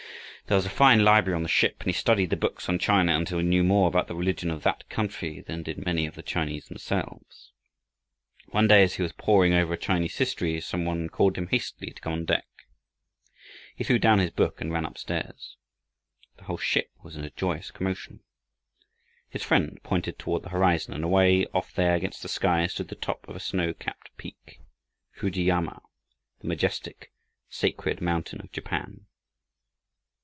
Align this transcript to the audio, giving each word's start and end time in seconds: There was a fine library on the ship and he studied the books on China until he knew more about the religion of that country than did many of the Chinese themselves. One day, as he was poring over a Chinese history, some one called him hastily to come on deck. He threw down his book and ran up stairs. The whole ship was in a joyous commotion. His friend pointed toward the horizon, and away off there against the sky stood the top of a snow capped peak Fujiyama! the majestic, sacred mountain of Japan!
There 0.47 0.57
was 0.57 0.65
a 0.65 0.69
fine 0.69 0.99
library 1.05 1.37
on 1.37 1.43
the 1.43 1.47
ship 1.47 1.77
and 1.79 1.85
he 1.87 1.93
studied 1.93 2.29
the 2.29 2.35
books 2.35 2.67
on 2.67 2.77
China 2.77 3.15
until 3.15 3.39
he 3.39 3.45
knew 3.45 3.63
more 3.63 3.87
about 3.87 4.07
the 4.09 4.15
religion 4.17 4.51
of 4.51 4.63
that 4.63 4.89
country 4.89 5.39
than 5.39 5.63
did 5.63 5.77
many 5.85 6.05
of 6.05 6.15
the 6.15 6.21
Chinese 6.21 6.67
themselves. 6.67 7.53
One 8.47 8.67
day, 8.67 8.83
as 8.83 8.95
he 8.95 9.01
was 9.01 9.13
poring 9.13 9.53
over 9.53 9.73
a 9.73 9.77
Chinese 9.77 10.17
history, 10.17 10.59
some 10.59 10.83
one 10.83 11.07
called 11.07 11.37
him 11.37 11.47
hastily 11.47 11.91
to 11.91 12.01
come 12.01 12.11
on 12.11 12.25
deck. 12.25 12.47
He 13.77 13.85
threw 13.85 13.97
down 13.97 14.19
his 14.19 14.31
book 14.31 14.59
and 14.59 14.73
ran 14.73 14.85
up 14.85 14.97
stairs. 14.97 15.55
The 16.35 16.43
whole 16.43 16.57
ship 16.57 16.91
was 17.01 17.15
in 17.15 17.23
a 17.23 17.29
joyous 17.29 17.71
commotion. 17.71 18.19
His 19.29 19.43
friend 19.43 19.79
pointed 19.83 20.19
toward 20.19 20.43
the 20.43 20.49
horizon, 20.49 20.93
and 20.93 21.05
away 21.05 21.45
off 21.53 21.73
there 21.75 21.95
against 21.95 22.23
the 22.23 22.27
sky 22.27 22.67
stood 22.67 22.89
the 22.89 22.95
top 22.95 23.25
of 23.29 23.37
a 23.37 23.39
snow 23.39 23.73
capped 23.73 24.09
peak 24.17 24.59
Fujiyama! 25.13 25.81
the 26.41 26.47
majestic, 26.47 27.13
sacred 27.47 28.01
mountain 28.01 28.41
of 28.41 28.51
Japan! 28.51 29.05